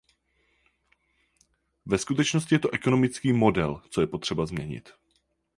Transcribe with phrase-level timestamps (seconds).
[1.85, 4.93] Ve skutečnosti je to ekonomický model, co je třeba změnit.